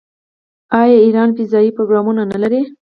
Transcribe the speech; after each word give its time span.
آیا 0.81 0.97
ایران 1.05 1.29
فضايي 1.37 1.71
پروګرام 1.77 2.07
نلري؟ 2.31 2.61